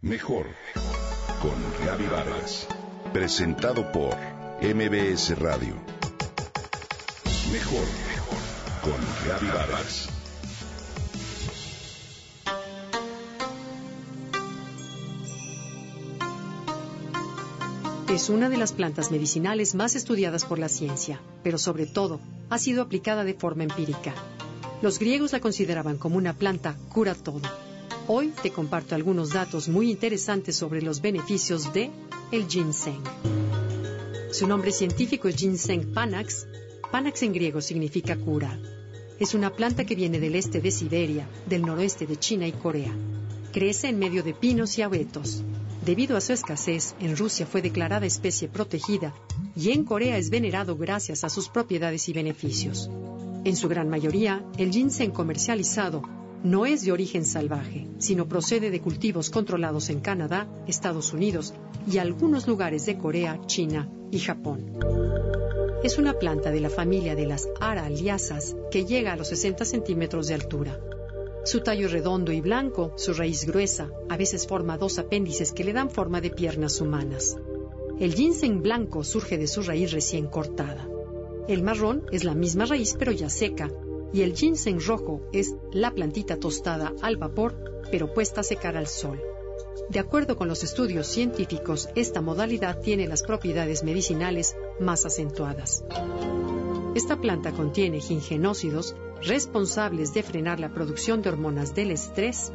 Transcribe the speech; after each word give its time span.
Mejor 0.00 0.46
con 1.42 1.84
Gaby 1.84 2.06
Vargas. 2.06 2.68
Presentado 3.12 3.90
por 3.90 4.14
MBS 4.62 5.36
Radio. 5.36 5.74
Mejor 7.52 7.84
con 8.80 8.94
Gaby 9.26 9.46
Vargas. 9.48 10.08
Es 18.08 18.28
una 18.28 18.48
de 18.48 18.56
las 18.56 18.72
plantas 18.72 19.10
medicinales 19.10 19.74
más 19.74 19.96
estudiadas 19.96 20.44
por 20.44 20.60
la 20.60 20.68
ciencia, 20.68 21.20
pero 21.42 21.58
sobre 21.58 21.86
todo 21.86 22.20
ha 22.50 22.58
sido 22.60 22.82
aplicada 22.82 23.24
de 23.24 23.34
forma 23.34 23.64
empírica. 23.64 24.14
Los 24.80 25.00
griegos 25.00 25.32
la 25.32 25.40
consideraban 25.40 25.98
como 25.98 26.18
una 26.18 26.34
planta 26.34 26.76
cura 26.88 27.16
todo 27.16 27.67
Hoy 28.10 28.32
te 28.42 28.50
comparto 28.50 28.94
algunos 28.94 29.34
datos 29.34 29.68
muy 29.68 29.90
interesantes 29.90 30.56
sobre 30.56 30.80
los 30.80 31.02
beneficios 31.02 31.74
de 31.74 31.90
el 32.32 32.48
ginseng. 32.48 33.02
Su 34.32 34.46
nombre 34.46 34.72
científico 34.72 35.28
es 35.28 35.36
ginseng 35.36 35.92
panax. 35.92 36.46
Panax 36.90 37.22
en 37.24 37.34
griego 37.34 37.60
significa 37.60 38.16
cura. 38.16 38.58
Es 39.20 39.34
una 39.34 39.54
planta 39.54 39.84
que 39.84 39.94
viene 39.94 40.18
del 40.20 40.36
este 40.36 40.62
de 40.62 40.70
Siberia, 40.70 41.28
del 41.44 41.60
noroeste 41.60 42.06
de 42.06 42.16
China 42.16 42.46
y 42.46 42.52
Corea. 42.52 42.96
Crece 43.52 43.88
en 43.88 43.98
medio 43.98 44.22
de 44.22 44.32
pinos 44.32 44.78
y 44.78 44.82
abetos. 44.82 45.42
Debido 45.84 46.16
a 46.16 46.22
su 46.22 46.32
escasez, 46.32 46.94
en 47.00 47.14
Rusia 47.14 47.44
fue 47.44 47.60
declarada 47.60 48.06
especie 48.06 48.48
protegida 48.48 49.12
y 49.54 49.72
en 49.72 49.84
Corea 49.84 50.16
es 50.16 50.30
venerado 50.30 50.78
gracias 50.78 51.24
a 51.24 51.28
sus 51.28 51.50
propiedades 51.50 52.08
y 52.08 52.14
beneficios. 52.14 52.88
En 53.44 53.54
su 53.54 53.68
gran 53.68 53.90
mayoría, 53.90 54.42
el 54.56 54.70
ginseng 54.72 55.10
comercializado 55.10 56.02
no 56.44 56.66
es 56.66 56.84
de 56.84 56.92
origen 56.92 57.24
salvaje, 57.24 57.88
sino 57.98 58.28
procede 58.28 58.70
de 58.70 58.80
cultivos 58.80 59.30
controlados 59.30 59.90
en 59.90 60.00
Canadá, 60.00 60.48
Estados 60.66 61.12
Unidos 61.12 61.54
y 61.90 61.98
algunos 61.98 62.46
lugares 62.46 62.86
de 62.86 62.96
Corea, 62.96 63.40
China 63.46 63.90
y 64.10 64.20
Japón. 64.20 64.78
Es 65.82 65.98
una 65.98 66.14
planta 66.14 66.50
de 66.50 66.60
la 66.60 66.70
familia 66.70 67.14
de 67.14 67.26
las 67.26 67.48
araliasas 67.60 68.56
que 68.70 68.84
llega 68.84 69.12
a 69.12 69.16
los 69.16 69.28
60 69.28 69.64
centímetros 69.64 70.28
de 70.28 70.34
altura. 70.34 70.80
Su 71.44 71.60
tallo 71.60 71.86
es 71.86 71.92
redondo 71.92 72.32
y 72.32 72.40
blanco, 72.40 72.92
su 72.96 73.14
raíz 73.14 73.46
gruesa, 73.46 73.88
a 74.08 74.16
veces 74.16 74.46
forma 74.46 74.76
dos 74.76 74.98
apéndices 74.98 75.52
que 75.52 75.64
le 75.64 75.72
dan 75.72 75.90
forma 75.90 76.20
de 76.20 76.30
piernas 76.30 76.80
humanas. 76.80 77.36
El 77.98 78.14
ginseng 78.14 78.62
blanco 78.62 79.02
surge 79.02 79.38
de 79.38 79.46
su 79.46 79.62
raíz 79.62 79.92
recién 79.92 80.26
cortada. 80.26 80.88
El 81.48 81.62
marrón 81.62 82.04
es 82.12 82.24
la 82.24 82.34
misma 82.34 82.66
raíz 82.66 82.94
pero 82.98 83.12
ya 83.12 83.28
seca, 83.28 83.70
y 84.12 84.22
el 84.22 84.34
ginseng 84.34 84.80
rojo 84.80 85.20
es 85.32 85.54
la 85.72 85.92
plantita 85.92 86.36
tostada 86.36 86.92
al 87.02 87.16
vapor, 87.16 87.82
pero 87.90 88.12
puesta 88.12 88.40
a 88.40 88.44
secar 88.44 88.76
al 88.76 88.86
sol. 88.86 89.20
De 89.90 89.98
acuerdo 89.98 90.36
con 90.36 90.48
los 90.48 90.64
estudios 90.64 91.06
científicos, 91.06 91.88
esta 91.94 92.20
modalidad 92.20 92.80
tiene 92.80 93.06
las 93.06 93.22
propiedades 93.22 93.84
medicinales 93.84 94.56
más 94.80 95.06
acentuadas. 95.06 95.84
Esta 96.94 97.20
planta 97.20 97.52
contiene 97.52 98.00
gingenócidos 98.00 98.94
responsables 99.22 100.12
de 100.14 100.22
frenar 100.22 100.60
la 100.60 100.72
producción 100.72 101.22
de 101.22 101.30
hormonas 101.30 101.74
del 101.74 101.90
estrés, 101.90 102.52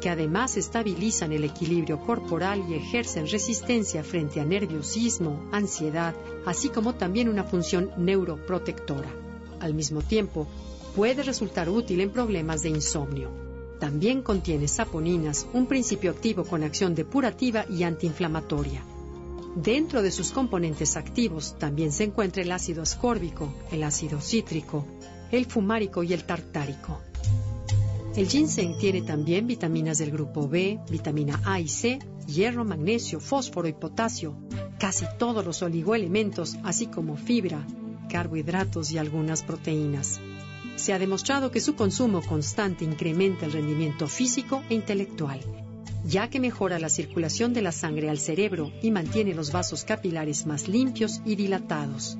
que 0.00 0.10
además 0.10 0.56
estabilizan 0.56 1.32
el 1.32 1.44
equilibrio 1.44 1.98
corporal 2.00 2.62
y 2.68 2.74
ejercen 2.74 3.26
resistencia 3.26 4.04
frente 4.04 4.40
a 4.40 4.44
nerviosismo, 4.44 5.48
ansiedad, 5.52 6.14
así 6.44 6.68
como 6.68 6.94
también 6.94 7.28
una 7.28 7.44
función 7.44 7.90
neuroprotectora. 7.96 9.08
Al 9.60 9.72
mismo 9.72 10.02
tiempo, 10.02 10.46
puede 10.94 11.22
resultar 11.22 11.68
útil 11.68 12.00
en 12.00 12.10
problemas 12.10 12.62
de 12.62 12.70
insomnio. 12.70 13.30
También 13.80 14.22
contiene 14.22 14.68
saponinas, 14.68 15.46
un 15.52 15.66
principio 15.66 16.10
activo 16.10 16.44
con 16.44 16.62
acción 16.62 16.94
depurativa 16.94 17.66
y 17.68 17.82
antiinflamatoria. 17.82 18.82
Dentro 19.56 20.02
de 20.02 20.10
sus 20.10 20.30
componentes 20.32 20.96
activos 20.96 21.56
también 21.58 21.92
se 21.92 22.04
encuentra 22.04 22.42
el 22.42 22.52
ácido 22.52 22.82
ascórbico, 22.82 23.52
el 23.70 23.82
ácido 23.82 24.20
cítrico, 24.20 24.86
el 25.30 25.46
fumárico 25.46 26.02
y 26.02 26.12
el 26.12 26.24
tartárico. 26.24 27.00
El 28.16 28.28
ginseng 28.28 28.78
tiene 28.78 29.02
también 29.02 29.46
vitaminas 29.46 29.98
del 29.98 30.12
grupo 30.12 30.48
B, 30.48 30.78
vitamina 30.88 31.40
A 31.44 31.58
y 31.60 31.68
C, 31.68 31.98
hierro, 32.26 32.64
magnesio, 32.64 33.18
fósforo 33.18 33.66
y 33.66 33.72
potasio, 33.72 34.36
casi 34.78 35.04
todos 35.18 35.44
los 35.44 35.62
oligoelementos, 35.62 36.56
así 36.62 36.86
como 36.86 37.16
fibra, 37.16 37.66
carbohidratos 38.08 38.92
y 38.92 38.98
algunas 38.98 39.42
proteínas. 39.42 40.20
Se 40.76 40.92
ha 40.92 40.98
demostrado 40.98 41.50
que 41.50 41.60
su 41.60 41.74
consumo 41.74 42.20
constante 42.22 42.84
incrementa 42.84 43.46
el 43.46 43.52
rendimiento 43.52 44.08
físico 44.08 44.62
e 44.68 44.74
intelectual, 44.74 45.40
ya 46.04 46.28
que 46.28 46.40
mejora 46.40 46.78
la 46.78 46.88
circulación 46.88 47.52
de 47.54 47.62
la 47.62 47.72
sangre 47.72 48.10
al 48.10 48.18
cerebro 48.18 48.72
y 48.82 48.90
mantiene 48.90 49.34
los 49.34 49.52
vasos 49.52 49.84
capilares 49.84 50.46
más 50.46 50.68
limpios 50.68 51.22
y 51.24 51.36
dilatados. 51.36 52.18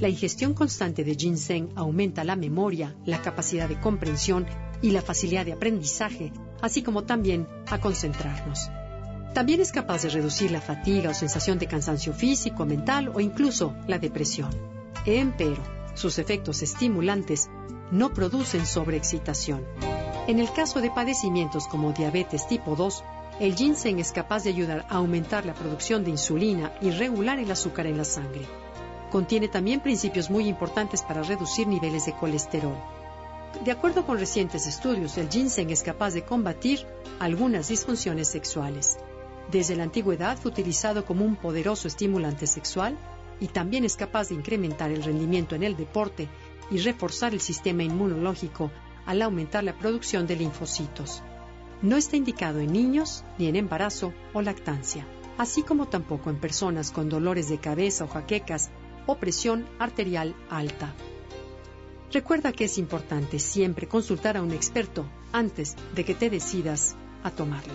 La 0.00 0.08
ingestión 0.08 0.54
constante 0.54 1.04
de 1.04 1.14
ginseng 1.14 1.70
aumenta 1.76 2.24
la 2.24 2.36
memoria, 2.36 2.96
la 3.06 3.22
capacidad 3.22 3.68
de 3.68 3.80
comprensión 3.80 4.46
y 4.82 4.90
la 4.90 5.02
facilidad 5.02 5.46
de 5.46 5.52
aprendizaje, 5.52 6.32
así 6.60 6.82
como 6.82 7.04
también 7.04 7.46
a 7.66 7.80
concentrarnos. 7.80 8.70
También 9.34 9.60
es 9.60 9.72
capaz 9.72 10.02
de 10.02 10.10
reducir 10.10 10.50
la 10.50 10.60
fatiga 10.60 11.10
o 11.10 11.14
sensación 11.14 11.58
de 11.58 11.66
cansancio 11.66 12.12
físico, 12.12 12.66
mental 12.66 13.12
o 13.14 13.20
incluso 13.20 13.74
la 13.86 13.98
depresión. 13.98 14.50
Empero, 15.06 15.62
sus 15.94 16.18
efectos 16.18 16.62
estimulantes 16.62 17.48
no 17.92 18.14
producen 18.14 18.66
sobreexcitación. 18.66 19.64
En 20.26 20.40
el 20.40 20.50
caso 20.50 20.80
de 20.80 20.90
padecimientos 20.90 21.68
como 21.68 21.92
diabetes 21.92 22.48
tipo 22.48 22.74
2, 22.74 23.04
el 23.38 23.54
ginseng 23.54 23.98
es 23.98 24.12
capaz 24.12 24.44
de 24.44 24.50
ayudar 24.50 24.86
a 24.88 24.96
aumentar 24.96 25.44
la 25.44 25.52
producción 25.52 26.02
de 26.02 26.10
insulina 26.10 26.72
y 26.80 26.90
regular 26.90 27.38
el 27.38 27.50
azúcar 27.50 27.86
en 27.86 27.98
la 27.98 28.04
sangre. 28.04 28.46
Contiene 29.10 29.48
también 29.48 29.80
principios 29.80 30.30
muy 30.30 30.48
importantes 30.48 31.02
para 31.02 31.22
reducir 31.22 31.68
niveles 31.68 32.06
de 32.06 32.14
colesterol. 32.14 32.76
De 33.62 33.70
acuerdo 33.70 34.06
con 34.06 34.18
recientes 34.18 34.66
estudios, 34.66 35.18
el 35.18 35.28
ginseng 35.28 35.70
es 35.70 35.82
capaz 35.82 36.14
de 36.14 36.24
combatir 36.24 36.86
algunas 37.20 37.68
disfunciones 37.68 38.26
sexuales. 38.26 38.96
Desde 39.50 39.76
la 39.76 39.82
antigüedad 39.82 40.38
fue 40.38 40.50
utilizado 40.50 41.04
como 41.04 41.26
un 41.26 41.36
poderoso 41.36 41.88
estimulante 41.88 42.46
sexual 42.46 42.96
y 43.38 43.48
también 43.48 43.84
es 43.84 43.96
capaz 43.96 44.30
de 44.30 44.36
incrementar 44.36 44.90
el 44.90 45.02
rendimiento 45.02 45.54
en 45.54 45.64
el 45.64 45.76
deporte 45.76 46.28
y 46.72 46.78
reforzar 46.78 47.34
el 47.34 47.40
sistema 47.40 47.82
inmunológico 47.82 48.70
al 49.04 49.22
aumentar 49.22 49.62
la 49.62 49.78
producción 49.78 50.26
de 50.26 50.36
linfocitos. 50.36 51.22
No 51.82 51.96
está 51.96 52.16
indicado 52.16 52.60
en 52.60 52.72
niños 52.72 53.24
ni 53.38 53.46
en 53.46 53.56
embarazo 53.56 54.14
o 54.32 54.40
lactancia, 54.40 55.06
así 55.36 55.62
como 55.62 55.86
tampoco 55.88 56.30
en 56.30 56.40
personas 56.40 56.90
con 56.90 57.08
dolores 57.08 57.48
de 57.48 57.58
cabeza 57.58 58.04
o 58.04 58.08
jaquecas 58.08 58.70
o 59.06 59.16
presión 59.16 59.66
arterial 59.78 60.34
alta. 60.48 60.94
Recuerda 62.10 62.52
que 62.52 62.64
es 62.64 62.78
importante 62.78 63.38
siempre 63.38 63.88
consultar 63.88 64.36
a 64.36 64.42
un 64.42 64.52
experto 64.52 65.06
antes 65.32 65.76
de 65.94 66.04
que 66.04 66.14
te 66.14 66.30
decidas 66.30 66.96
a 67.22 67.30
tomarlo. 67.30 67.74